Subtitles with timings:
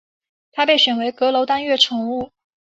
[0.51, 2.31] 他被选为阁楼当月宠物。